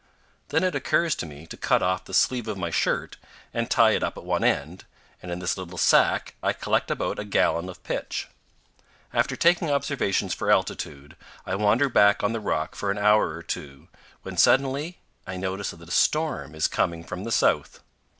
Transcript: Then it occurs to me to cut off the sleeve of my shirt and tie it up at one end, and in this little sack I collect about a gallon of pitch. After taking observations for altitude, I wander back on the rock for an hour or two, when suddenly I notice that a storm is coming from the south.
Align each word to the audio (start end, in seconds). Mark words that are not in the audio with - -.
Then 0.49 0.63
it 0.63 0.73
occurs 0.73 1.13
to 1.17 1.27
me 1.27 1.45
to 1.45 1.55
cut 1.55 1.83
off 1.83 2.05
the 2.05 2.13
sleeve 2.15 2.47
of 2.47 2.57
my 2.57 2.71
shirt 2.71 3.17
and 3.53 3.69
tie 3.69 3.91
it 3.91 4.01
up 4.01 4.17
at 4.17 4.23
one 4.23 4.43
end, 4.43 4.85
and 5.21 5.31
in 5.31 5.37
this 5.37 5.57
little 5.57 5.77
sack 5.77 6.33
I 6.41 6.53
collect 6.53 6.89
about 6.89 7.19
a 7.19 7.23
gallon 7.23 7.69
of 7.69 7.83
pitch. 7.83 8.27
After 9.13 9.35
taking 9.35 9.69
observations 9.69 10.33
for 10.33 10.49
altitude, 10.51 11.15
I 11.45 11.53
wander 11.53 11.87
back 11.87 12.23
on 12.23 12.33
the 12.33 12.39
rock 12.39 12.73
for 12.73 12.89
an 12.89 12.97
hour 12.97 13.29
or 13.35 13.43
two, 13.43 13.89
when 14.23 14.37
suddenly 14.37 14.97
I 15.27 15.37
notice 15.37 15.69
that 15.69 15.87
a 15.87 15.91
storm 15.91 16.55
is 16.55 16.67
coming 16.67 17.03
from 17.03 17.23
the 17.23 17.31
south. 17.31 17.81